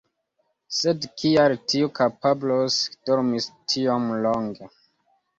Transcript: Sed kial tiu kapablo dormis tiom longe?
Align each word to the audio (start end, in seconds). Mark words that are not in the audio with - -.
Sed 0.75 1.03
kial 1.23 1.53
tiu 1.73 1.89
kapablo 1.99 2.57
dormis 3.09 3.47
tiom 3.75 4.09
longe? 4.27 4.71